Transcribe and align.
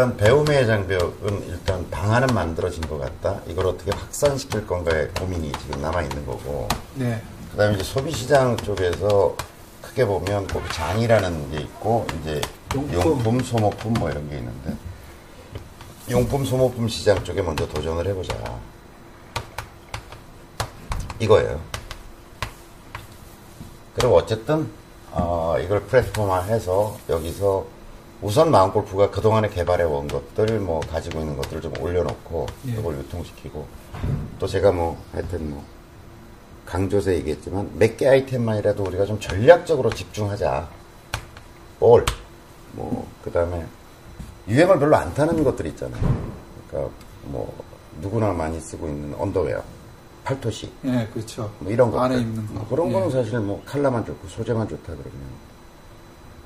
일단 0.00 0.16
배움의 0.16 0.66
장벽은 0.66 1.46
일단 1.46 1.90
방안은 1.90 2.34
만들어진 2.34 2.80
것 2.88 2.98
같다. 2.98 3.42
이걸 3.46 3.66
어떻게 3.66 3.90
확산시킬 3.90 4.66
건가에 4.66 5.08
고민이 5.08 5.52
지금 5.60 5.82
남아 5.82 6.00
있는 6.00 6.24
거고. 6.24 6.66
네. 6.94 7.22
그다음에 7.50 7.74
이제 7.74 7.84
소비 7.84 8.10
시장 8.10 8.56
쪽에서 8.56 9.36
크게 9.82 10.06
보면 10.06 10.46
꼭 10.46 10.62
장이라는 10.72 11.50
게 11.50 11.58
있고 11.58 12.06
이제 12.18 12.40
용품. 12.74 12.94
용품, 12.94 13.40
소모품 13.40 13.92
뭐 13.92 14.08
이런 14.10 14.26
게 14.30 14.38
있는데 14.38 14.74
용품 16.10 16.46
소모품 16.46 16.88
시장 16.88 17.22
쪽에 17.22 17.42
먼저 17.42 17.68
도전을 17.68 18.06
해보자. 18.06 18.34
이거예요. 21.18 21.60
그리고 23.96 24.16
어쨌든 24.16 24.70
어, 25.10 25.56
이걸 25.62 25.82
플랫폼화해서 25.82 26.96
여기서 27.10 27.79
우선 28.22 28.50
마음골프가 28.50 29.10
그동안에 29.10 29.48
개발해 29.48 29.84
온 29.84 30.06
것들 30.06 30.60
뭐 30.60 30.80
가지고 30.80 31.20
있는 31.20 31.36
것들을 31.36 31.62
좀 31.62 31.72
올려놓고 31.80 32.46
예. 32.68 32.74
그걸 32.74 32.98
유통시키고 32.98 33.66
또 34.38 34.46
제가 34.46 34.72
뭐 34.72 35.02
하여튼 35.12 35.50
뭐 35.50 35.64
강조해서 36.66 37.12
얘기했지만 37.14 37.70
몇 37.78 37.96
개 37.96 38.06
아이템만이라도 38.06 38.84
우리가 38.84 39.06
좀 39.06 39.18
전략적으로 39.18 39.90
집중하자. 39.90 40.68
볼, 41.80 42.04
뭐 42.72 43.08
그다음에 43.24 43.64
유행을 44.46 44.78
별로 44.78 44.96
안 44.96 45.12
타는 45.14 45.42
것들 45.42 45.66
있잖아요. 45.68 46.00
그러니까 46.68 46.92
뭐 47.24 47.52
누구나 48.02 48.32
많이 48.32 48.60
쓰고 48.60 48.86
있는 48.86 49.14
언더웨어, 49.18 49.62
팔토시, 50.24 50.70
예, 50.84 51.08
그렇죠. 51.12 51.50
뭐 51.58 51.72
이런 51.72 51.90
거 51.90 52.00
안에 52.02 52.18
입는 52.20 52.46
거. 52.48 52.52
뭐 52.52 52.68
그런 52.68 52.88
예. 52.88 52.92
거는 52.92 53.10
사실 53.10 53.38
뭐 53.40 53.62
칼라만 53.64 54.04
좋고 54.04 54.28
소재만 54.28 54.68
좋다 54.68 54.82
그러면 54.92 55.49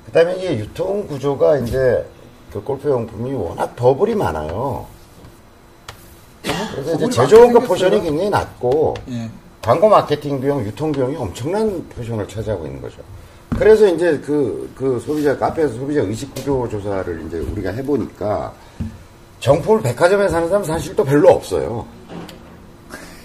그다음에 0.05 0.35
이게 0.35 0.59
유통 0.59 1.05
구조가 1.07 1.57
이제 1.59 2.05
그 2.51 2.63
골프 2.63 2.89
용품이 2.89 3.33
워낙 3.33 3.75
버블이 3.75 4.15
많아요. 4.15 4.85
그래서 6.71 6.93
이제 6.95 7.21
많게 7.21 7.67
포션이. 7.67 8.01
굉장히 8.01 8.29
낮고 8.29 8.93
예. 9.09 9.29
광고 9.61 9.89
마케팅 9.89 10.39
비용, 10.39 10.63
유통 10.63 10.91
비용이 10.91 11.15
엄청난 11.15 11.83
포션을 11.89 12.27
차지하고 12.27 12.65
있는 12.65 12.81
거죠. 12.81 12.97
그래서 13.57 13.87
이제 13.87 14.21
그, 14.23 14.71
그 14.75 14.99
소비자, 14.99 15.35
카페에서 15.37 15.73
소비자 15.73 16.01
의식 16.01 16.33
구조 16.35 16.67
조사를 16.69 17.23
이제 17.25 17.39
우리가 17.39 17.71
해보니까 17.71 18.53
정품을 19.39 19.81
백화점에 19.81 20.27
사는 20.29 20.47
사람 20.47 20.63
사실 20.63 20.95
또 20.95 21.03
별로 21.03 21.29
없어요. 21.29 21.85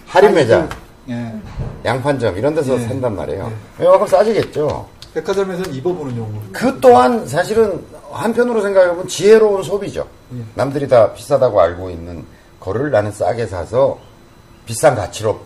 할인 0.07 0.35
매장, 0.35 0.69
예. 1.09 1.33
양판점 1.85 2.37
이런 2.39 2.55
데서 2.55 2.75
예. 2.75 2.87
산단 2.87 3.15
말이에요. 3.17 3.53
이만큼 3.79 4.07
싸지겠죠. 4.07 4.89
백화점에서는 5.15 5.75
입어보는 5.75 6.17
용으로. 6.17 6.41
그 6.53 6.79
또한 6.81 7.27
사실은 7.27 7.85
한편으로 8.13 8.63
생각해보면 8.63 9.09
지혜로운 9.09 9.63
소비죠. 9.63 10.07
예. 10.35 10.43
남들이 10.55 10.89
다 10.89 11.13
비싸다고 11.13 11.61
알고 11.61 11.91
있는 11.91 12.25
거를 12.59 12.91
나는 12.91 13.11
싸게 13.13 13.47
사서 13.47 13.99
비싼 14.67 14.95
가치로 14.95 15.41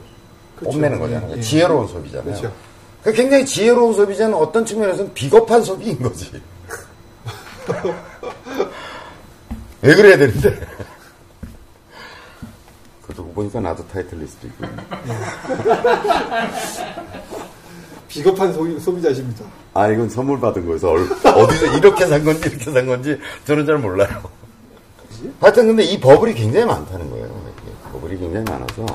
그렇죠. 0.56 0.72
뽐내는 0.72 0.98
거잖아요. 1.00 1.30
예, 1.32 1.36
예. 1.36 1.40
지혜로운 1.40 1.88
소비잖아요. 1.88 2.24
그렇죠. 2.24 2.52
그 3.02 3.12
굉장히 3.12 3.44
지혜로운 3.46 3.94
소비자는 3.94 4.34
어떤 4.34 4.64
측면에서는 4.64 5.12
비겁한 5.14 5.62
소비인 5.62 6.02
거지. 6.02 6.30
왜 9.82 9.94
그래야 9.94 10.16
되는데? 10.16 10.58
그러고 13.06 13.32
보니까 13.32 13.60
나도 13.60 13.86
타이틀 13.88 14.18
리스트 14.18 14.46
있고. 14.46 14.64
비겁한 18.14 18.52
소비, 18.52 18.78
소비자십니다. 18.78 19.44
아, 19.74 19.88
이건 19.88 20.08
선물 20.08 20.38
받은 20.40 20.66
거여서 20.66 20.90
얼- 20.90 21.08
어디서 21.24 21.66
이렇게 21.76 22.06
산 22.06 22.24
건지 22.24 22.48
이렇게 22.48 22.70
산 22.70 22.86
건지 22.86 23.18
저는 23.46 23.66
잘 23.66 23.78
몰라요. 23.78 24.22
하여튼 25.40 25.66
근데 25.68 25.82
이 25.82 25.98
버블이 25.98 26.34
굉장히 26.34 26.66
많다는 26.66 27.10
거예요. 27.10 27.28
버블이 27.92 28.18
굉장히 28.18 28.44
많아서. 28.44 28.86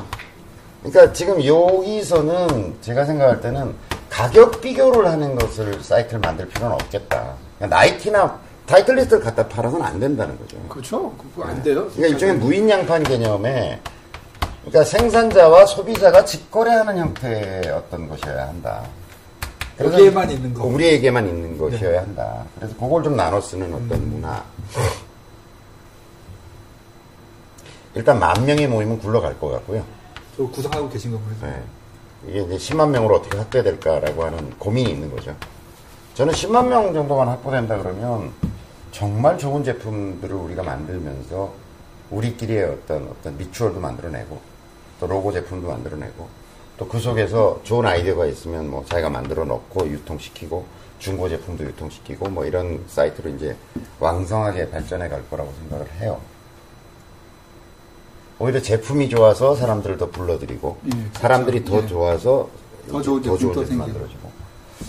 그러니까 0.84 1.12
지금 1.14 1.44
여기서는 1.44 2.76
제가 2.82 3.04
생각할 3.06 3.42
때는 3.42 3.74
가격 4.10 4.62
비교를 4.62 5.08
하는 5.08 5.36
것을 5.36 5.82
사이트를 5.84 6.20
만들 6.20 6.48
필요는 6.48 6.74
없겠다. 6.76 7.34
그냥 7.58 7.70
나이키나 7.70 8.40
타이틀리스트를 8.66 9.24
갖다 9.24 9.48
팔아서는 9.48 9.86
안 9.86 10.00
된다는 10.00 10.38
거죠. 10.40 10.58
그렇죠. 10.70 11.14
그거 11.18 11.48
안 11.48 11.62
돼요. 11.64 11.88
그러니까 11.96 12.08
일종의 12.08 12.36
무인 12.36 12.70
양판 12.70 13.04
개념에 13.04 13.80
그러니까 14.62 14.84
생산자와 14.84 15.66
소비자가 15.66 16.24
직거래하는 16.24 16.98
형태의 16.98 17.68
어떤 17.70 18.08
것이어야 18.08 18.48
한다. 18.48 18.84
여기에만 19.80 20.30
있는 20.32 20.54
거. 20.54 20.64
네. 20.64 20.74
우리에게만 20.74 21.28
있는 21.28 21.58
것이어야 21.58 22.02
한다. 22.02 22.46
그래서 22.56 22.76
그걸 22.76 23.04
좀 23.04 23.16
나눠 23.16 23.40
쓰는 23.40 23.74
어떤 23.74 23.92
음. 23.92 24.10
문화. 24.14 24.44
일단 27.96 28.20
만 28.20 28.46
명이 28.46 28.68
모이면 28.68 29.00
굴러갈 29.00 29.40
것 29.40 29.50
같고요. 29.50 29.84
저 30.38 30.44
구성하고 30.48 30.90
계신 30.90 31.12
거 31.12 31.18
보니까. 31.18 31.48
네. 31.48 31.64
이게 32.28 32.42
이제 32.42 32.56
10만 32.58 32.90
명으로 32.90 33.16
어떻게 33.16 33.38
확대될까라고 33.38 34.26
하는 34.26 34.50
고민이 34.58 34.92
있는 34.92 35.10
거죠. 35.10 35.36
저는 36.16 36.34
10만 36.34 36.68
명 36.68 36.94
정도만 36.94 37.28
확보된다 37.30 37.78
그러면 37.78 38.34
정말 38.92 39.38
좋은 39.38 39.64
제품들을 39.64 40.36
우리가 40.36 40.64
만들면서 40.64 41.54
우리끼리의 42.10 42.64
어떤 42.66 43.08
어떤 43.08 43.38
미추얼도 43.38 43.80
만들어내고 43.80 44.40
또 45.00 45.08
로고 45.08 45.32
제품도 45.32 45.70
만들어내고 45.70 46.28
또 46.80 46.88
그 46.88 46.98
속에서 46.98 47.60
좋은 47.66 47.86
아이디어가 47.86 48.26
있으면 48.28 48.70
뭐 48.72 48.86
자기가 48.86 49.10
만들어 49.10 49.44
놓고 49.44 49.90
유통시키고 49.90 50.66
중고 50.98 51.28
제품도 51.28 51.66
유통시키고 51.66 52.30
뭐 52.30 52.46
이런 52.46 52.86
사이트로 52.88 53.30
이제 53.32 53.56
왕성하게 54.00 54.70
발전해 54.70 55.10
갈 55.10 55.30
거라고 55.30 55.54
생각을 55.60 55.92
해요. 56.00 56.22
오히려 58.40 58.62
제품이 58.62 59.10
좋아서 59.10 59.56
사람들을 59.56 59.98
더 59.98 60.10
불러들이고 60.10 60.78
예, 60.86 60.90
그렇죠. 60.90 61.20
사람들이 61.20 61.66
더 61.66 61.84
예. 61.84 61.88
좋아서 61.88 62.50
더 62.90 63.02
좋은 63.02 63.22
제품이 63.22 63.54
생기고. 63.54 63.76
만들어지고 63.76 64.32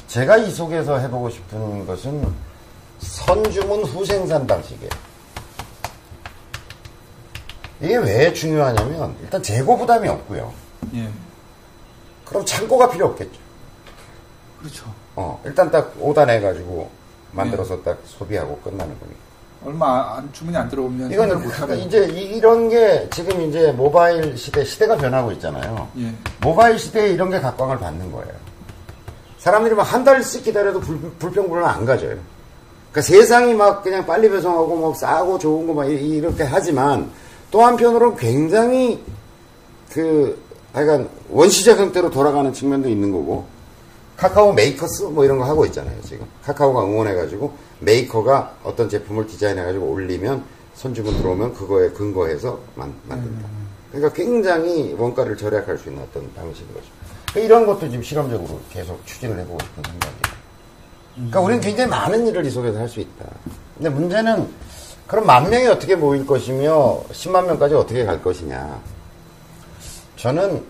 제가 0.06 0.36
이 0.36 0.50
속에서 0.52 0.96
해보고 0.96 1.30
싶은 1.30 1.86
것은 1.86 2.32
선주문 3.00 3.82
후생산 3.82 4.46
방식이에요. 4.46 4.90
이게 7.82 7.96
왜 7.96 8.32
중요하냐면 8.32 9.16
일단 9.22 9.42
재고 9.42 9.76
부담이 9.76 10.06
없고요. 10.08 10.52
예. 10.94 11.10
그럼 12.30 12.44
창고가 12.46 12.88
필요 12.88 13.06
없겠죠. 13.06 13.38
그렇죠. 14.60 14.84
어, 15.16 15.40
일단 15.44 15.70
딱 15.70 15.92
오단해가지고 15.98 16.88
만들어서 17.32 17.76
네. 17.76 17.82
딱 17.82 17.98
소비하고 18.06 18.56
끝나는 18.58 18.98
거니까. 18.98 19.20
얼마 19.64 20.16
안, 20.16 20.32
주문이 20.32 20.56
안 20.56 20.68
들어오면 20.70 21.12
이건 21.12 21.28
생각 21.28 21.44
못 21.44 21.60
하는 21.60 21.78
이제 21.80 22.06
이- 22.14 22.36
이런 22.36 22.68
게 22.70 23.06
지금 23.12 23.42
이제 23.42 23.72
모바일 23.72 24.34
시대 24.38 24.64
시대가 24.64 24.96
변하고 24.96 25.32
있잖아요. 25.32 25.86
예. 25.98 26.14
모바일 26.40 26.78
시대에 26.78 27.10
이런 27.10 27.28
게 27.30 27.38
각광을 27.40 27.78
받는 27.78 28.10
거예요. 28.10 28.32
사람들이 29.38 29.74
막 29.74 29.82
한 29.82 30.02
달씩 30.04 30.44
기다려도 30.44 30.80
불, 30.80 30.98
불평불만 31.18 31.68
안 31.68 31.84
가져요. 31.84 32.16
그러니까 32.90 33.02
세상이 33.02 33.52
막 33.54 33.82
그냥 33.82 34.06
빨리 34.06 34.30
배송하고 34.30 34.76
막 34.76 34.96
싸고 34.96 35.38
좋은 35.38 35.66
거 35.66 35.74
막 35.74 35.84
이렇게 35.84 36.42
하지만 36.44 37.10
또 37.50 37.62
한편으로는 37.62 38.16
굉장히 38.16 39.02
그 39.92 40.40
약간 40.74 41.08
원시적 41.30 41.78
형태로 41.78 42.10
돌아가는 42.10 42.52
측면도 42.52 42.88
있는 42.88 43.10
거고 43.12 43.44
카카오 44.16 44.52
메이커스 44.52 45.04
뭐 45.04 45.24
이런 45.24 45.38
거 45.38 45.44
하고 45.44 45.64
있잖아요 45.66 46.00
지금 46.02 46.26
카카오가 46.44 46.84
응원해가지고 46.84 47.52
메이커가 47.80 48.54
어떤 48.62 48.88
제품을 48.88 49.26
디자인해가지고 49.26 49.84
올리면 49.86 50.44
선주문 50.74 51.16
들어오면 51.18 51.54
그거에 51.54 51.90
근거해서 51.90 52.58
만, 52.74 52.94
만든다. 53.06 53.46
그러니까 53.90 54.12
굉장히 54.14 54.94
원가를 54.96 55.36
절약할 55.36 55.76
수 55.76 55.88
있는 55.88 56.02
어떤 56.02 56.32
방식인 56.34 56.72
거죠. 56.72 56.86
그러니까 57.32 57.40
이런 57.40 57.66
것도 57.66 57.88
지금 57.88 58.02
실험적으로 58.02 58.60
계속 58.70 59.04
추진을 59.06 59.38
해보고 59.40 59.58
싶은 59.62 59.82
생각이에요. 59.82 60.40
그러니까 61.14 61.40
우리는 61.40 61.60
굉장히 61.60 61.90
많은 61.90 62.26
일을 62.28 62.46
이 62.46 62.50
속에서 62.50 62.78
할 62.78 62.88
수 62.88 63.00
있다. 63.00 63.26
근데 63.76 63.90
문제는 63.90 64.48
그럼 65.06 65.26
만 65.26 65.50
명이 65.50 65.66
어떻게 65.66 65.96
모일 65.96 66.24
것이며 66.26 67.02
10만 67.10 67.46
명까지 67.46 67.74
어떻게 67.74 68.04
갈 68.04 68.22
것이냐. 68.22 68.80
저는 70.20 70.62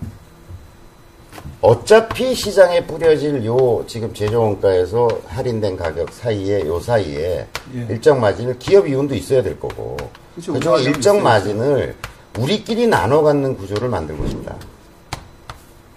어차피 1.60 2.36
시장에 2.36 2.86
뿌려질 2.86 3.44
요 3.44 3.84
지금 3.88 4.14
제조원가에서 4.14 5.08
할인된 5.26 5.76
가격 5.76 6.12
사이에 6.12 6.64
요 6.66 6.78
사이에 6.78 7.48
예. 7.74 7.86
일정 7.90 8.20
마진을 8.20 8.60
기업 8.60 8.86
이윤도 8.86 9.16
있어야 9.16 9.42
될 9.42 9.58
거고 9.58 9.96
그렇죠. 10.34 10.52
운영하려면 10.52 10.94
일정 10.94 11.16
있어야죠. 11.16 11.24
마진을 11.24 11.96
우리끼리 12.38 12.86
나눠 12.86 13.22
갖는 13.22 13.56
구조를 13.56 13.88
만들고 13.88 14.28
싶다. 14.28 14.56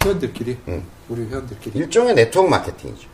회원들끼리. 0.04 0.58
응. 0.70 0.84
우리 1.10 1.28
회원들끼리. 1.28 1.78
일종의 1.78 2.16
네트워크 2.16 2.50
마케팅이죠. 2.50 3.08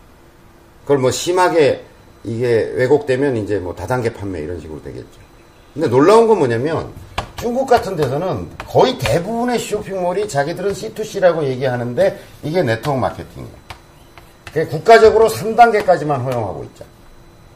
그걸 0.83 0.99
뭐 0.99 1.11
심하게 1.11 1.83
이게 2.23 2.71
왜곡되면 2.75 3.35
이제 3.35 3.59
뭐 3.59 3.75
다단계 3.75 4.13
판매 4.13 4.39
이런 4.39 4.61
식으로 4.61 4.81
되겠죠. 4.81 5.19
근데 5.73 5.89
놀라운 5.89 6.29
건 6.29 6.39
뭐냐면 6.39 6.93
중국 7.39 7.67
같은 7.67 7.95
데서는 7.95 8.49
거의 8.67 8.97
대부분의 8.97 9.59
쇼핑몰이 9.59 10.27
자기들은 10.27 10.73
C2C라고 10.73 11.43
얘기하는데 11.45 12.19
이게 12.43 12.61
네트워크 12.61 12.99
마케팅이에요. 12.99 13.69
국가적으로 14.69 15.29
3단계까지만 15.29 16.21
허용하고 16.23 16.65
있죠. 16.65 16.83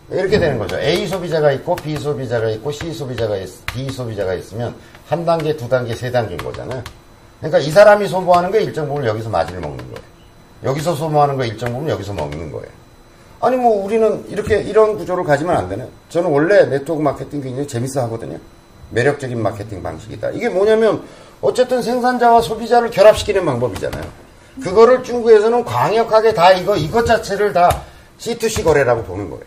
이렇게 0.10 0.40
되는 0.40 0.58
거죠. 0.58 0.80
A 0.80 1.06
소비자가 1.08 1.52
있고 1.54 1.76
B 1.76 1.98
소비자가 1.98 2.50
있고 2.52 2.72
C 2.72 2.94
소비자가 2.94 3.36
있, 3.36 3.50
D 3.74 3.90
소비자가 3.90 4.34
있으면 4.36 4.74
한 5.08 5.26
단계, 5.26 5.56
두 5.58 5.68
단계, 5.68 5.94
세 5.96 6.10
단계인 6.12 6.38
거잖아요. 6.38 6.82
그러니까 7.40 7.60
이 7.60 7.70
사람이 7.70 8.08
소모하는 8.08 8.52
거 8.52 8.60
일정 8.60 8.88
부분 8.88 9.06
여기서 9.06 9.30
마진을 9.30 9.60
먹는 9.60 9.78
거예요. 9.80 10.14
여기서 10.64 10.96
소모하는 10.96 11.36
거 11.36 11.44
일정 11.44 11.74
부분 11.74 11.90
여기서 11.90 12.14
먹는 12.14 12.52
거예요. 12.52 12.68
아니 13.42 13.58
뭐 13.58 13.84
우리는 13.84 14.24
이렇게 14.30 14.62
이런 14.62 14.98
구조를 14.98 15.26
가지면 15.26 15.58
안 15.58 15.68
되네. 15.68 15.86
저는 16.08 16.30
원래 16.30 16.66
네트워크 16.68 17.02
마케팅 17.02 17.42
굉장히 17.42 17.68
재밌어 17.68 18.02
하거든요. 18.04 18.40
매력적인 18.92 19.42
마케팅 19.42 19.82
방식이다. 19.82 20.32
이게 20.32 20.50
뭐냐면 20.50 21.04
어쨌든 21.42 21.82
생산자와 21.82 22.42
소비자를 22.42 22.90
결합시키는 22.90 23.46
방법이잖아요. 23.46 24.04
그거를 24.62 25.04
중국에서는 25.04 25.66
강력하게 25.66 26.34
다 26.34 26.52
이거 26.52 26.76
이것 26.76 27.06
자체를 27.06 27.54
다 27.54 27.84
C2C 28.20 28.64
거래라고 28.64 29.04
보는 29.04 29.30
거예요. 29.30 29.44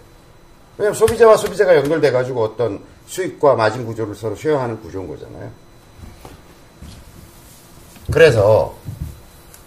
왜냐면 0.79 0.95
소비자와 0.95 1.37
소비자가 1.37 1.77
연결돼 1.77 2.11
가지고 2.11 2.43
어떤 2.43 2.83
수익과 3.07 3.55
마진 3.55 3.87
구조를 3.87 4.15
서로 4.15 4.35
쉐어하는 4.35 4.81
구조인 4.83 5.09
거잖아요. 5.09 5.51
그래서 8.13 8.77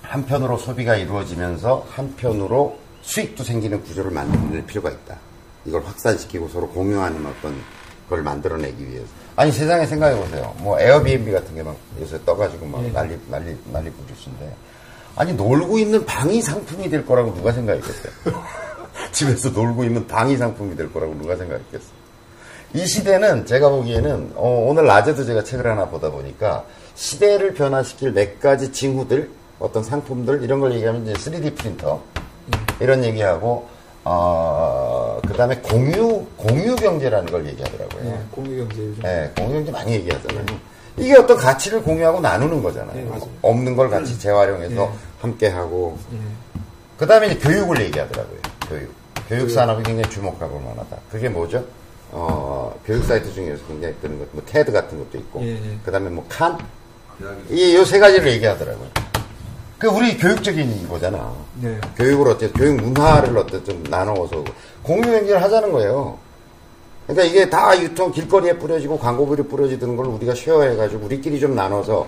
한편으로 0.04 0.58
소비가 0.58 0.96
이루어지면서 0.96 1.88
한편으로 1.90 2.78
수익도 3.02 3.44
생기는 3.44 3.84
구조를 3.84 4.12
만들 4.12 4.66
필요가 4.66 4.90
있다. 4.90 5.18
이걸 5.66 5.84
확산시키고 5.84 6.48
서로 6.50 6.68
공유하는 6.70 7.26
어떤 7.26 7.60
걸 8.10 8.22
만들어내기 8.24 8.88
위해서. 8.88 9.08
아니 9.36 9.52
세상에 9.52 9.86
생각해 9.86 10.16
보세요. 10.20 10.54
뭐 10.60 10.80
에어비앤비 10.80 11.32
같은 11.32 11.56
게 11.56 11.64
막 11.64 11.76
요새 12.00 12.20
떠가지고 12.26 12.66
막 12.66 12.84
예. 12.86 12.92
난리 12.92 13.18
난리 13.30 13.58
난리 13.72 13.90
부르신데 13.92 14.54
아니 15.16 15.34
놀고 15.34 15.80
있는 15.80 16.06
방이 16.06 16.42
상품이 16.42 16.90
될 16.90 17.06
거라고 17.06 17.34
누가 17.34 17.52
생각했겠어요? 17.52 18.14
집에서 19.12 19.50
놀고 19.50 19.84
있는 19.84 20.08
방이 20.08 20.38
상품이 20.38 20.76
될 20.76 20.92
거라고 20.92 21.16
누가 21.18 21.36
생각했겠어요? 21.36 22.00
이 22.74 22.86
시대는 22.86 23.46
제가 23.46 23.70
보기에는 23.70 24.34
어, 24.36 24.66
오늘 24.68 24.86
낮에도 24.86 25.26
제가 25.26 25.44
책을 25.44 25.66
하나 25.66 25.88
보다 25.88 26.12
보니까 26.12 26.64
시대를 26.96 27.54
변화시킬 27.54 28.12
몇 28.12 28.40
가지 28.40 28.72
징후들 28.72 29.30
어떤 29.60 29.84
상품들 29.84 30.44
이런 30.44 30.60
걸 30.60 30.74
얘기하면 30.74 31.04
이제 31.08 31.14
3D 31.14 31.56
프린터 31.58 32.02
이런 32.80 33.04
얘기하고 33.04 33.68
어, 34.12 35.20
그 35.28 35.34
다음에 35.36 35.56
공유 35.58 36.26
공유 36.36 36.76
경제라는 36.76 37.32
걸 37.32 37.46
얘기하더라고요. 37.46 38.06
예, 38.12 38.20
공유 38.32 38.58
경제 38.58 38.82
요즘. 38.84 39.04
예, 39.06 39.32
공유 39.38 39.54
경제 39.54 39.72
많이 39.72 39.92
얘기하잖아요. 39.94 40.46
이게 40.98 41.16
어떤 41.16 41.38
가치를 41.38 41.84
공유하고 41.84 42.20
나누는 42.20 42.64
거잖아요. 42.64 43.00
예, 43.00 43.04
맞아요. 43.04 43.30
없는 43.44 43.76
걸 43.76 43.92
같이 43.92 44.18
재활용해서 44.18 44.82
예. 44.82 44.90
함께 45.22 45.48
하고. 45.50 45.96
예. 46.12 46.18
그 46.98 47.06
다음에 47.06 47.28
이제 47.28 47.38
교육을 47.38 47.82
얘기하더라고요. 47.84 48.40
교육. 48.68 48.94
교육 49.28 49.52
산업이 49.52 49.84
굉장히 49.84 50.10
주목할 50.10 50.50
만하다. 50.50 50.98
그게 51.12 51.30
뭐죠? 51.30 51.64
어, 52.12 52.74
교육 52.88 53.06
사이트 53.06 53.32
중에서 53.32 53.64
굉장히 53.68 53.94
뜨는 54.02 54.18
것, 54.18 54.28
뭐, 54.32 54.42
테드 54.44 54.72
같은 54.72 54.98
것도 54.98 55.20
있고. 55.20 55.44
예, 55.44 55.50
예. 55.52 55.78
그 55.86 55.92
다음에 55.92 56.10
뭐, 56.10 56.26
칸? 56.28 56.58
이, 57.52 57.76
요 57.76 57.86
세 57.86 58.00
가지를 58.00 58.32
얘기하더라고요. 58.34 58.88
그, 59.80 59.88
우리 59.88 60.18
교육적인 60.18 60.88
거잖아. 60.90 61.34
네. 61.62 61.80
교육을 61.96 62.28
어떻게, 62.32 62.52
교육 62.52 62.76
문화를 62.82 63.38
어떻게 63.38 63.64
좀 63.64 63.82
나누어서 63.90 64.44
공유 64.84 65.08
행위를 65.08 65.42
하자는 65.42 65.72
거예요. 65.72 66.18
그러니까 67.08 67.24
이게 67.28 67.50
다 67.50 67.80
유통 67.82 68.12
길거리에 68.12 68.58
뿌려지고 68.58 69.00
광고글이 69.00 69.44
뿌려지는 69.44 69.96
걸 69.96 70.06
우리가 70.08 70.36
쉐어해가지고 70.36 71.06
우리끼리 71.06 71.40
좀 71.40 71.56
나눠서 71.56 72.06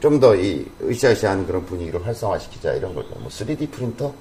좀 0.00 0.18
더 0.20 0.34
이 0.34 0.66
으쌰으쌰한 0.82 1.46
그런 1.46 1.64
분위기를 1.64 2.04
활성화시키자 2.04 2.72
이런 2.72 2.92
거죠. 2.94 3.08
뭐 3.20 3.28
3D 3.28 3.70
프린터? 3.70 4.12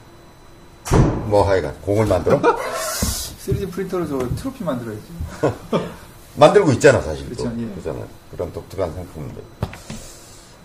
뭐 1.26 1.42
하여간 1.50 1.74
공을 1.82 2.06
만들어? 2.06 2.40
3D 3.44 3.72
프린터로 3.72 4.08
저 4.08 4.20
트로피 4.36 4.64
만들어야지. 4.64 5.02
만들고 6.38 6.72
있잖아 6.74 7.02
사실 7.02 7.28
또. 7.36 7.44
그렇죠, 7.44 7.56
예. 7.60 7.66
그잖아요. 7.76 8.06
그런 8.32 8.54
독특한 8.54 8.94
상품들. 8.94 9.42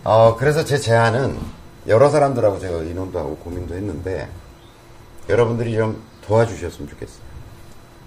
어, 0.03 0.35
그래서 0.37 0.63
제 0.63 0.77
제안은 0.77 1.35
여러 1.87 2.09
사람들하고 2.09 2.59
제가 2.59 2.77
의논도 2.77 3.17
하고 3.17 3.37
고민도 3.37 3.75
했는데 3.75 4.29
여러분들이 5.29 5.75
좀 5.75 6.01
도와주셨으면 6.21 6.89
좋겠어요. 6.89 7.23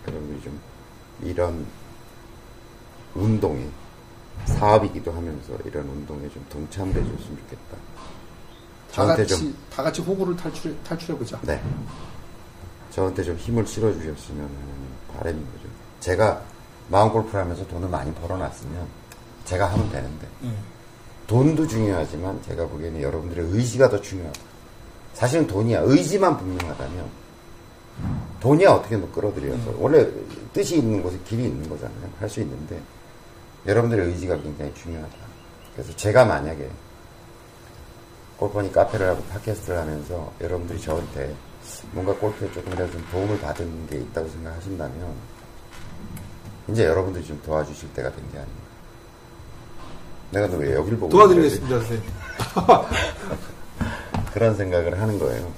여러분들이 0.07 0.43
좀 0.43 0.61
이런 1.23 1.67
운동이 3.15 3.69
사업이기도 4.45 5.13
하면서 5.13 5.55
이런 5.65 5.89
운동에 5.89 6.29
좀 6.31 6.45
동참을 6.51 6.95
해줬으면 6.95 7.39
좋겠다. 7.39 7.77
다 8.91 8.93
저한테 8.93 9.23
같이 9.23 9.37
좀, 9.37 9.57
다 9.73 9.83
같이 9.83 10.03
호구를 10.03 10.37
탈출해 10.37 10.75
탈출해 10.85 11.19
보자. 11.19 11.39
네. 11.43 11.63
저한테 12.91 13.23
좀 13.23 13.37
힘을 13.37 13.67
실어주셨으면 13.67 14.41
하는 14.41 15.15
바람인 15.15 15.45
거죠. 15.53 15.69
제가 16.01 16.43
마음 16.89 17.11
골프를 17.11 17.41
하면서 17.41 17.67
돈을 17.69 17.89
많이 17.89 18.13
벌어놨으면 18.15 18.87
제가 19.45 19.67
하면 19.73 19.91
되는데 19.91 20.27
예. 20.45 20.53
돈도 21.31 21.65
중요하지만 21.69 22.43
제가 22.43 22.67
보기에는 22.67 23.01
여러분들의 23.01 23.51
의지가 23.53 23.89
더 23.89 24.01
중요하다. 24.01 24.41
사실은 25.15 25.47
돈이야. 25.47 25.83
의지만 25.85 26.37
분명하다면 26.37 27.09
돈이야 28.41 28.69
어떻게 28.73 28.97
뭐 28.97 29.09
끌어들여서 29.13 29.75
원래 29.79 30.09
뜻이 30.53 30.79
있는 30.79 31.01
곳에 31.01 31.17
길이 31.25 31.45
있는 31.45 31.69
거잖아요. 31.69 32.11
할 32.19 32.29
수 32.29 32.41
있는데 32.41 32.81
여러분들의 33.65 34.09
의지가 34.09 34.43
굉장히 34.43 34.75
중요하다. 34.75 35.15
그래서 35.75 35.95
제가 35.95 36.25
만약에 36.25 36.69
골퍼니 38.37 38.73
카페를 38.73 39.11
하고 39.11 39.23
팟캐스트를 39.27 39.79
하면서 39.79 40.33
여러분들이 40.41 40.81
저한테 40.81 41.33
뭔가 41.93 42.13
골프에 42.13 42.51
조금이라도 42.51 42.91
좀 42.91 43.07
도움을 43.13 43.39
받은 43.41 43.87
게 43.87 43.99
있다고 43.99 44.29
생각하신다면 44.31 45.15
이제 46.71 46.87
여러분들이 46.87 47.25
좀 47.25 47.41
도와주실 47.47 47.93
때가 47.95 48.11
된 48.11 48.25
게 48.33 48.39
아닌가. 48.39 48.70
내가 50.31 50.47
너왜 50.47 50.75
여길 50.75 50.97
보고 50.97 51.11
도와드리겠습니다, 51.11 51.79
선생님. 51.79 52.05
그런 54.33 54.57
생각을 54.57 55.01
하는 55.01 55.19
거예요. 55.19 55.53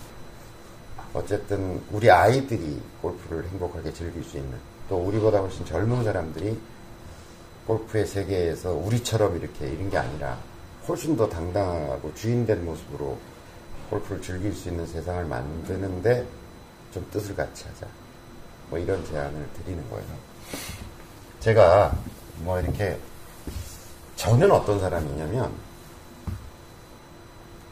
어쨌든 1.14 1.80
우리 1.90 2.10
아이들이 2.10 2.80
골프를 3.02 3.46
행복하게 3.50 3.92
즐길 3.92 4.24
수 4.24 4.38
있는 4.38 4.56
또 4.88 4.96
우리보다 4.96 5.40
훨씬 5.40 5.64
젊은 5.66 6.04
사람들이 6.04 6.58
골프의 7.66 8.06
세계에서 8.06 8.72
우리처럼 8.72 9.36
이렇게 9.36 9.68
이런 9.68 9.90
게 9.90 9.98
아니라 9.98 10.38
훨씬 10.88 11.16
더 11.16 11.28
당당하고 11.28 12.14
주인된 12.14 12.64
모습으로 12.64 13.18
골프를 13.90 14.22
즐길 14.22 14.54
수 14.54 14.70
있는 14.70 14.86
세상을 14.86 15.26
만드는데 15.26 16.26
좀 16.92 17.06
뜻을 17.10 17.36
같이 17.36 17.66
하자. 17.68 17.86
뭐 18.70 18.78
이런 18.78 19.04
제안을 19.04 19.48
드리는 19.52 19.82
거예요. 19.90 20.06
제가 21.40 21.94
뭐 22.38 22.58
이렇게 22.58 22.98
저는 24.22 24.52
어떤 24.52 24.78
사람이냐면 24.78 25.50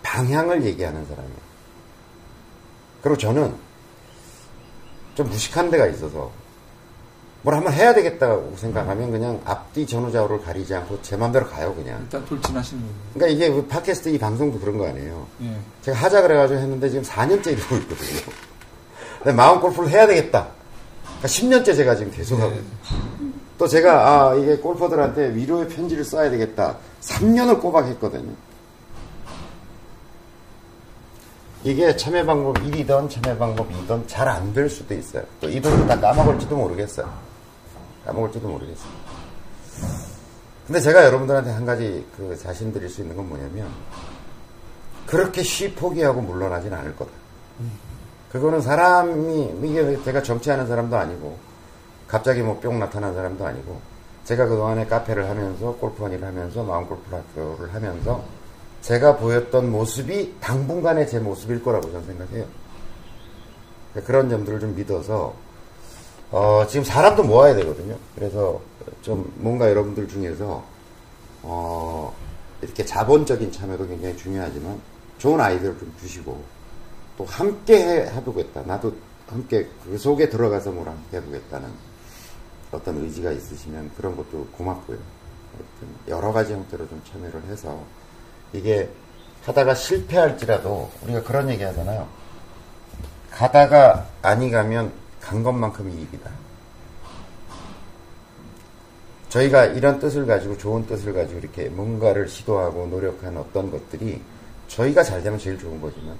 방향을 0.02 0.64
얘기하는 0.64 1.06
사람이에요. 1.06 1.36
그리고 3.02 3.16
저는 3.16 3.54
좀 5.14 5.28
무식한 5.28 5.70
데가 5.70 5.86
있어서 5.86 6.32
뭘 7.42 7.54
한번 7.54 7.72
해야 7.72 7.94
되겠다고 7.94 8.56
생각하면 8.56 9.12
그냥 9.12 9.40
앞뒤 9.44 9.86
전후좌우를 9.86 10.42
가리지 10.42 10.74
않고 10.74 11.00
제 11.02 11.16
맘대로 11.16 11.46
가요 11.46 11.72
그냥. 11.72 12.00
일단 12.02 12.24
돌진하시는 12.24 12.82
거예요. 12.82 12.96
그러니까 13.14 13.36
이게 13.36 13.54
그 13.54 13.66
팟캐스트 13.68 14.08
이 14.08 14.18
방송도 14.18 14.58
그런 14.58 14.76
거 14.76 14.88
아니에요. 14.88 15.28
예. 15.42 15.56
제가 15.82 15.98
하자 15.98 16.22
그래가지고 16.22 16.58
했는데 16.58 16.90
지금 16.90 17.04
4년째 17.04 17.46
이러고 17.52 17.76
있거든요. 17.76 19.36
마음 19.36 19.60
골프를 19.60 19.88
해야 19.88 20.08
되겠다. 20.08 20.48
그러니까 21.20 21.28
10년째 21.28 21.76
제가 21.76 21.94
지금 21.94 22.10
계속 22.10 22.40
하고 22.40 22.54
있어요. 22.54 23.29
또 23.60 23.68
제가 23.68 24.30
아 24.30 24.34
이게 24.36 24.56
골퍼들한테 24.56 25.34
위로의 25.34 25.68
편지를 25.68 26.02
써야 26.02 26.30
되겠다. 26.30 26.78
3년을 27.02 27.60
꼬박 27.60 27.88
했거든요. 27.88 28.32
이게 31.62 31.94
참여 31.94 32.24
방법 32.24 32.56
1이든 32.56 33.10
참여 33.10 33.36
방법 33.36 33.68
2든 33.70 34.08
잘 34.08 34.26
안 34.28 34.54
될 34.54 34.70
수도 34.70 34.94
있어요. 34.94 35.24
또 35.42 35.50
이들도 35.50 35.86
다 35.86 36.00
까먹을지도 36.00 36.56
모르겠어요. 36.56 37.12
까먹을지도 38.06 38.48
모르겠어요. 38.48 38.90
근데 40.66 40.80
제가 40.80 41.04
여러분들한테 41.04 41.50
한 41.50 41.66
가지 41.66 42.06
그 42.16 42.34
자신 42.38 42.72
드릴 42.72 42.88
수 42.88 43.02
있는 43.02 43.14
건 43.14 43.28
뭐냐면 43.28 43.68
그렇게 45.06 45.42
쉬 45.42 45.70
포기하고 45.74 46.22
물러나진 46.22 46.72
않을 46.72 46.96
거다. 46.96 47.10
그거는 48.32 48.62
사람이 48.62 49.52
이게 49.64 50.02
제가 50.02 50.22
정치하는 50.22 50.66
사람도 50.66 50.96
아니고 50.96 51.49
갑자기 52.10 52.42
뭐 52.42 52.58
뿅 52.60 52.78
나타난 52.78 53.14
사람도 53.14 53.46
아니고 53.46 53.80
제가 54.24 54.46
그동안에 54.46 54.86
카페를 54.86 55.28
하면서 55.28 55.72
골프원 55.76 56.12
일을 56.12 56.26
하면서 56.26 56.62
마음골프 56.62 57.14
학교를 57.14 57.72
하면서 57.72 58.22
제가 58.82 59.16
보였던 59.16 59.70
모습이 59.70 60.34
당분간의 60.40 61.08
제 61.08 61.18
모습일 61.18 61.62
거라고 61.62 61.90
저는 61.90 62.06
생각해요. 62.06 62.44
그런 64.04 64.28
점들을 64.28 64.60
좀 64.60 64.74
믿어서 64.74 65.34
어, 66.30 66.64
지금 66.68 66.84
사람도 66.84 67.24
모아야 67.24 67.54
되거든요. 67.56 67.96
그래서 68.14 68.60
좀 69.02 69.32
뭔가 69.36 69.68
여러분들 69.68 70.08
중에서 70.08 70.62
어, 71.42 72.14
이렇게 72.62 72.84
자본적인 72.84 73.50
참여도 73.52 73.88
굉장히 73.88 74.16
중요하지만 74.16 74.80
좋은 75.18 75.40
아이디어를 75.40 75.78
좀 75.78 75.92
주시고 76.00 76.40
또 77.18 77.24
함께 77.24 77.76
해, 77.76 78.06
해보겠다. 78.14 78.62
나도 78.62 78.94
함께 79.28 79.68
그 79.84 79.98
속에 79.98 80.28
들어가서 80.28 80.70
뭘 80.70 80.88
함께 80.88 81.16
해보겠다는 81.18 81.68
어떤 82.72 83.02
의지가 83.02 83.32
있으시면 83.32 83.90
그런 83.96 84.16
것도 84.16 84.46
고맙고요. 84.52 84.98
여러 86.08 86.32
가지 86.32 86.52
형태로 86.52 86.88
좀 86.88 87.02
참여를 87.10 87.44
해서 87.44 87.82
이게 88.52 88.88
하다가 89.44 89.74
실패할지라도 89.74 90.90
우리가 91.02 91.22
그런 91.22 91.48
얘기 91.48 91.62
하잖아요. 91.62 92.08
가다가 93.30 94.06
아니 94.22 94.50
가면 94.50 94.92
간 95.20 95.42
것만큼 95.42 95.90
이익이다. 95.90 96.30
저희가 99.28 99.66
이런 99.66 100.00
뜻을 100.00 100.26
가지고 100.26 100.58
좋은 100.58 100.86
뜻을 100.86 101.12
가지고 101.12 101.38
이렇게 101.38 101.68
뭔가를 101.68 102.28
시도하고 102.28 102.88
노력한 102.88 103.36
어떤 103.36 103.70
것들이 103.70 104.20
저희가 104.66 105.04
잘 105.04 105.22
되면 105.22 105.38
제일 105.38 105.58
좋은 105.58 105.80
거지만 105.80 106.16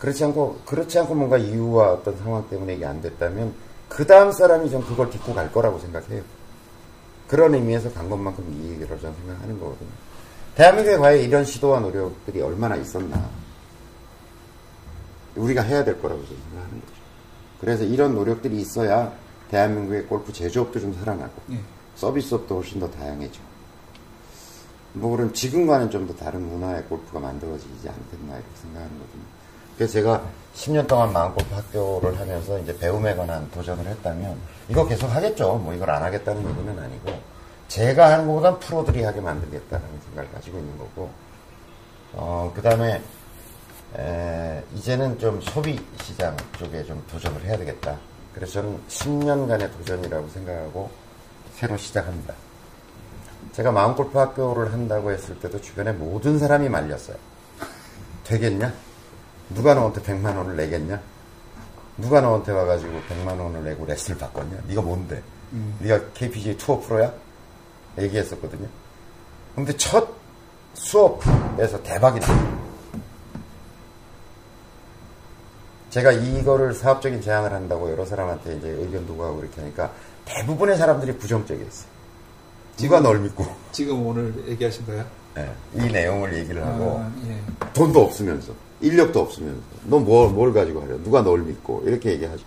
그렇지 0.00 0.24
않고 0.24 0.60
그렇지 0.66 0.98
않고 0.98 1.14
뭔가 1.14 1.38
이유와 1.38 1.92
어떤 1.92 2.16
상황 2.18 2.48
때문에 2.48 2.74
이게 2.74 2.84
안 2.84 3.00
됐다면 3.00 3.54
그 3.88 4.06
다음 4.06 4.32
사람이 4.32 4.70
전 4.70 4.84
그걸 4.84 5.10
딛고 5.10 5.34
갈 5.34 5.52
거라고 5.52 5.78
생각해요. 5.78 6.22
그런 7.28 7.54
의미에서 7.54 7.92
간 7.92 8.08
것만큼 8.10 8.44
이익이라고 8.52 9.00
저는 9.00 9.16
생각하는 9.16 9.58
거거든요. 9.58 9.90
대한민국에 10.54 10.96
과연 10.98 11.20
이런 11.20 11.44
시도와 11.44 11.80
노력들이 11.80 12.40
얼마나 12.42 12.76
있었나. 12.76 13.28
우리가 15.36 15.62
해야 15.62 15.84
될 15.84 16.00
거라고 16.00 16.22
저는 16.24 16.40
생각하는 16.42 16.80
거죠. 16.80 16.92
그래서 17.60 17.84
이런 17.84 18.14
노력들이 18.14 18.60
있어야 18.60 19.12
대한민국의 19.50 20.06
골프 20.06 20.32
제조업도 20.32 20.80
좀 20.80 20.94
살아나고 20.94 21.32
예. 21.52 21.60
서비스업도 21.96 22.56
훨씬 22.56 22.80
더 22.80 22.90
다양해져. 22.90 23.40
뭐 24.92 25.16
그럼 25.16 25.32
지금과는 25.32 25.90
좀 25.90 26.06
더 26.06 26.14
다른 26.14 26.42
문화의 26.42 26.84
골프가 26.84 27.18
만들어지지 27.18 27.88
않겠나 27.88 28.34
이렇게 28.34 28.50
생각하는 28.62 28.98
거거든요. 28.98 29.24
그래서 29.76 29.92
제가 29.94 30.22
10년 30.54 30.86
동안 30.86 31.12
마음골프 31.12 31.54
학교를 31.54 32.18
하면서 32.18 32.58
이제 32.60 32.76
배움에 32.78 33.14
관한 33.14 33.50
도전을 33.50 33.86
했다면 33.86 34.38
이거 34.68 34.86
계속 34.86 35.08
하겠죠. 35.08 35.54
뭐 35.56 35.74
이걸 35.74 35.90
안 35.90 36.02
하겠다는 36.02 36.48
얘기는 36.48 36.78
아니고 36.78 37.12
제가 37.68 38.12
하는 38.12 38.26
것보단 38.26 38.58
프로들이 38.60 39.02
하게 39.02 39.20
만들겠다는 39.20 39.84
생각을 40.06 40.30
가지고 40.30 40.58
있는 40.58 40.78
거고 40.78 41.10
어, 42.12 42.52
그 42.54 42.62
다음에 42.62 43.02
이제는 44.74 45.18
좀 45.18 45.40
소비 45.40 45.80
시장 46.02 46.36
쪽에 46.58 46.84
좀 46.84 47.02
도전을 47.10 47.44
해야 47.44 47.56
되겠다. 47.56 47.98
그래서 48.34 48.54
저는 48.54 48.80
10년간의 48.88 49.72
도전이라고 49.78 50.28
생각하고 50.28 50.90
새로 51.54 51.76
시작합니다. 51.76 52.34
제가 53.52 53.70
마음골프 53.70 54.18
학교를 54.18 54.72
한다고 54.72 55.12
했을 55.12 55.38
때도 55.38 55.60
주변에 55.60 55.92
모든 55.92 56.38
사람이 56.38 56.68
말렸어요. 56.68 57.16
되겠냐? 58.24 58.72
누가 59.54 59.74
너한테 59.74 60.00
100만 60.02 60.36
원을 60.36 60.56
내겠냐? 60.56 61.00
누가 61.96 62.20
너한테 62.20 62.52
와가지고 62.52 62.92
100만 63.08 63.38
원을 63.38 63.64
내고 63.64 63.86
레슨을 63.86 64.18
받겠냐? 64.18 64.58
네가 64.68 64.82
뭔데? 64.82 65.22
음. 65.52 65.76
네가 65.80 66.00
KPGA 66.14 66.56
투어 66.56 66.80
프로야? 66.80 67.12
얘기했었거든요. 67.98 68.66
근데 69.54 69.76
첫 69.76 70.08
수업에서 70.74 71.80
대박이 71.82 72.18
났어요. 72.18 72.64
제가 75.90 76.10
이거를 76.10 76.74
사업적인 76.74 77.20
제안을 77.20 77.52
한다고 77.52 77.88
여러 77.88 78.04
사람한테 78.04 78.56
이제 78.56 78.68
의견 78.68 79.06
도 79.06 79.16
구하고 79.16 79.40
이렇게 79.40 79.60
하니까 79.60 79.92
대부분의 80.24 80.76
사람들이 80.76 81.16
부정적이었어요. 81.18 81.88
누가 82.76 82.98
널 82.98 83.20
믿고. 83.20 83.46
지금 83.70 84.04
오늘 84.04 84.34
얘기하신 84.48 84.86
거예요? 84.86 85.04
네, 85.36 85.52
이 85.74 85.86
내용을 85.86 86.36
얘기를 86.36 86.64
하고 86.64 86.98
아, 86.98 87.12
예. 87.28 87.40
돈도 87.72 88.02
없으면서 88.04 88.52
인력도 88.84 89.20
없으면서 89.20 89.60
너뭘 89.84 90.30
뭘 90.30 90.52
가지고 90.52 90.82
하려 90.82 91.02
누가 91.02 91.22
널 91.22 91.40
믿고 91.42 91.82
이렇게 91.86 92.12
얘기하죠. 92.12 92.44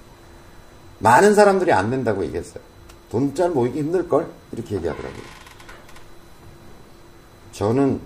많은 0.99 1.35
사람들이 1.35 1.71
안 1.73 1.89
된다고 1.89 2.23
얘기했어요. 2.25 2.63
돈 3.11 3.33
잘 3.35 3.49
모이기 3.51 3.79
힘들걸 3.79 4.27
이렇게 4.51 4.75
얘기하더라고요. 4.75 5.21
저는 7.51 7.99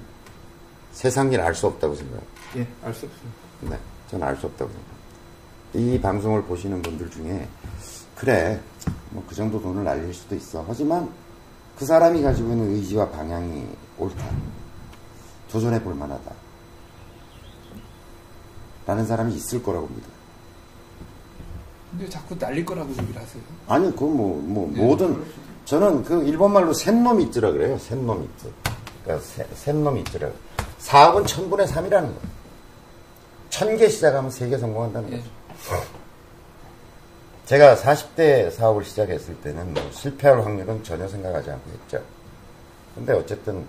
세상 0.92 1.32
일 1.32 1.40
알 1.42 1.54
수 1.56 1.68
없다고 1.68 1.96
생각해요. 1.96 2.22
예, 2.58 2.68
알 2.84 2.94
수 2.94 3.06
없습니다. 3.06 3.40
네, 3.62 3.80
저는 4.10 4.28
알 4.28 4.36
수 4.38 4.46
없다고 4.48 4.70
생각합니다. 4.72 5.02
이 5.74 6.02
방송을 6.02 6.44
보시는 6.44 6.82
분들 6.82 7.10
중에 7.12 7.48
그래 8.16 8.60
뭐 9.12 9.24
그 9.28 9.36
정도 9.36 9.62
돈을 9.62 9.84
날릴 9.84 10.14
수도 10.14 10.36
있어. 10.36 10.64
하지만 10.68 11.10
그 11.78 11.86
사람이 11.86 12.22
가지고 12.22 12.50
있는 12.52 12.72
의지와 12.76 13.10
방향이 13.10 13.66
옳다. 13.98 14.26
도전해 15.50 15.82
볼 15.82 15.96
만하다. 15.96 16.32
라는 18.92 19.06
사람이 19.06 19.34
있을 19.36 19.64
거라고 19.64 19.88
봅니다. 19.88 20.10
근데 21.92 22.10
자꾸 22.10 22.38
날릴 22.38 22.66
거라고 22.66 22.90
얘기를 22.92 23.22
하세요. 23.22 23.42
아니, 23.68 23.90
그 23.96 24.04
뭐, 24.04 24.42
뭐, 24.42 24.70
네, 24.74 24.82
모든, 24.82 25.24
저는 25.64 26.04
그 26.04 26.22
일본말로 26.26 26.74
샌놈이 26.74 27.24
있더라 27.26 27.52
그래요. 27.54 27.78
샌놈이 27.78 28.26
있더. 28.26 28.50
그러니까 29.06 29.26
샌놈이 29.56 30.02
있더라. 30.02 30.30
사업은 30.80 31.26
천분의 31.26 31.68
삼이라는 31.70 32.10
거예요. 32.10 32.22
천 33.50 33.78
개 33.78 33.88
시작하면 33.88 34.30
세 34.30 34.50
개 34.50 34.58
성공한다는 34.58 35.14
예. 35.14 35.18
거죠. 35.20 35.30
예. 35.72 35.84
제가 37.46 37.76
40대 37.78 38.52
사업을 38.52 38.84
시작했을 38.84 39.36
때는 39.42 39.74
뭐 39.74 39.90
실패할 39.92 40.44
확률은 40.44 40.84
전혀 40.84 41.08
생각하지 41.08 41.50
않고 41.50 41.70
했죠. 41.72 42.04
근데 42.96 43.14
어쨌든 43.14 43.66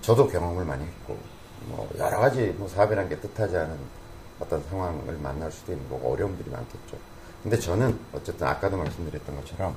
저도 0.00 0.28
경험을 0.28 0.64
많이 0.64 0.82
했고, 0.84 1.18
뭐 1.66 1.90
여러 1.98 2.20
가지 2.20 2.54
뭐 2.58 2.66
사업이라는 2.68 3.10
게 3.10 3.20
뜻하지 3.20 3.54
않은 3.54 4.01
어떤 4.42 4.62
상황을 4.68 5.18
만날 5.18 5.50
수도 5.50 5.72
있는 5.72 5.88
거고 5.88 6.12
어려움들이 6.12 6.50
많겠죠. 6.50 6.96
근데 7.42 7.58
저는 7.58 7.98
어쨌든 8.12 8.46
아까도 8.46 8.76
말씀드렸던 8.76 9.36
것처럼 9.36 9.76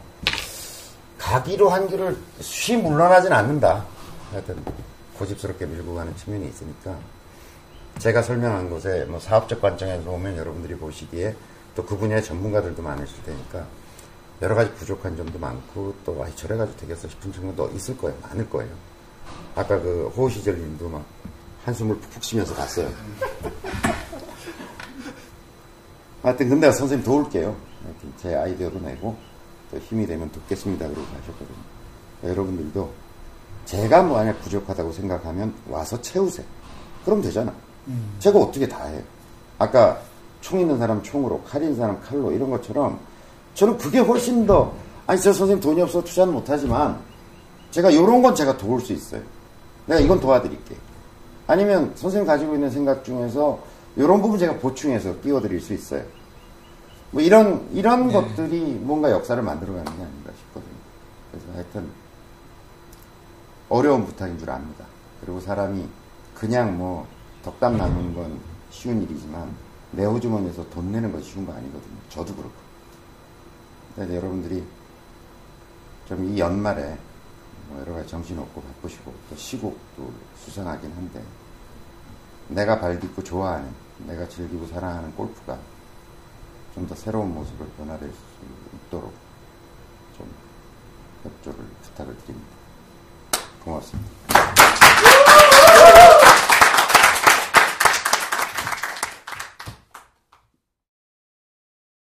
가기로 1.17 1.69
한 1.69 1.88
길을 1.88 2.17
쉬 2.41 2.77
물러나진 2.77 3.31
않는다. 3.31 3.86
하여튼 4.31 4.63
고집스럽게 5.17 5.65
밀고 5.65 5.95
가는 5.95 6.15
측면이 6.17 6.48
있으니까 6.48 6.98
제가 8.00 8.22
설명한 8.22 8.69
곳에 8.69 9.05
뭐 9.05 9.19
사업적 9.19 9.62
관점에서 9.62 10.03
보면 10.03 10.38
여러분들이 10.38 10.75
보시기에 10.75 11.36
또 11.75 11.86
그 11.86 11.98
분야의 11.98 12.24
전문가들도 12.24 12.81
많으실 12.81 13.24
테니까 13.24 13.65
여러 14.41 14.55
가지 14.55 14.72
부족한 14.74 15.15
점도 15.15 15.39
많고 15.39 15.95
또 16.05 16.24
아, 16.24 16.27
저래 16.36 16.57
가지고 16.57 16.77
되겠어 16.77 17.07
싶은 17.07 17.31
점도 17.31 17.69
있을 17.72 17.98
거예요. 17.98 18.17
많을 18.22 18.50
거예요. 18.50 18.72
아까 19.55 19.79
그 19.79 20.12
호시절 20.15 20.57
님도 20.57 20.89
막 20.89 21.05
한숨을 21.65 21.98
푹푹 21.98 22.24
쉬면서 22.24 22.53
갔어요. 22.53 22.89
하여튼 26.25 26.50
근데 26.50 26.72
선생님 26.72 27.05
도울게요. 27.05 27.55
하여튼 27.84 28.13
제 28.17 28.36
아이디어도 28.36 28.79
내고 28.79 29.15
또 29.70 29.77
힘이 29.77 30.08
되면 30.08 30.32
돕겠습니다. 30.32 30.88
그러고 30.88 31.05
가셨거든요. 31.05 31.58
여러분들도 32.24 32.89
제가 33.65 34.01
만약 34.01 34.41
부족하다고 34.41 34.91
생각하면 34.91 35.53
와서 35.70 36.01
채우세요. 36.01 36.46
그럼 37.03 37.22
되잖아. 37.22 37.53
음. 37.88 38.15
제가 38.17 38.39
어떻게 38.39 38.67
다 38.67 38.86
해요. 38.86 39.03
아까 39.60 40.01
총 40.41 40.60
있는 40.60 40.79
사람 40.79 41.03
총으로, 41.03 41.41
칼 41.44 41.62
있는 41.62 41.77
사람 41.77 42.01
칼로 42.01 42.32
이런 42.32 42.50
것처럼 42.50 43.00
저는 43.53 43.77
그게 43.77 44.00
훨씬 44.00 44.48
더 44.48 44.74
아니 45.05 45.22
저 45.22 45.32
선생님 45.32 45.62
돈이 45.62 45.79
없어 45.84 46.03
투자는 46.03 46.34
못하지만 46.34 47.00
제가 47.70 47.91
이런 47.91 48.24
건 48.24 48.34
제가 48.34 48.58
도울 48.58 48.82
수 48.82 48.94
있어요. 48.94 49.22
내가 49.86 50.01
이건 50.01 50.20
도와드릴게. 50.20 50.75
아니면 51.46 51.91
선생님 51.94 52.25
가지고 52.25 52.55
있는 52.55 52.72
생각 52.72 53.05
중에서 53.05 53.60
이런 53.96 54.22
부분 54.22 54.38
제가 54.38 54.58
보충해서 54.60 55.22
띄워드릴 55.22 55.62
수 55.62 55.74
있어요. 55.74 56.04
뭐 57.12 57.22
이런 57.22 57.70
이런 57.72 58.08
네. 58.08 58.14
것들이 58.14 58.60
뭔가 58.82 59.10
역사를 59.12 59.42
만들어가는 59.42 59.86
게 59.86 60.04
아닌가 60.04 60.32
싶거든요. 60.38 60.74
그래서 61.32 61.48
하여튼 61.54 61.90
어려운 63.70 64.06
부탁인 64.06 64.38
줄 64.38 64.50
압니다. 64.50 64.86
그리고 65.22 65.40
사람이 65.40 65.88
그냥 66.34 66.78
뭐 66.78 67.08
덕담 67.44 67.78
나누는 67.78 68.16
건 68.16 68.40
쉬운 68.70 69.02
일이지만 69.02 69.56
내 69.92 70.04
호주머니에서 70.04 70.70
돈 70.70 70.92
내는 70.92 71.12
것이 71.12 71.32
쉬운 71.32 71.46
거 71.46 71.54
아니거든요. 71.54 71.96
저도 72.10 72.36
그렇고. 72.36 72.54
근데 73.96 74.16
여러분들이 74.18 74.64
좀 76.08 76.24
이 76.25 76.38
연말에 76.40 76.98
뭐 77.70 77.80
여러 77.82 77.94
가지 77.94 78.10
정신없고 78.10 78.62
바쁘시고 78.62 79.14
또 79.30 79.36
시국도 79.36 80.12
수상하긴 80.38 80.92
한데 80.92 81.24
내가 82.50 82.80
발딛고 82.80 83.24
좋아하는 83.24 83.68
내가 84.00 84.28
즐기고 84.28 84.68
사랑하는 84.68 85.16
골프가 85.16 85.58
좀 86.74 86.88
더 86.88 86.94
새로운 86.94 87.34
모습을 87.34 87.66
변화될 87.78 88.12
수 88.12 88.18
있도록 88.88 89.14
좀 90.18 90.30
협조를 91.24 91.66
부탁을 91.84 92.18
드립니다. 92.18 92.56
고맙습니다. 93.64 94.35